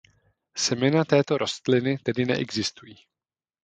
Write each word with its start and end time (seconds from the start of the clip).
Semena 0.57 1.05
této 1.05 1.37
rostliny 1.37 1.97
tedy 2.03 2.25
neexistují. 2.25 2.95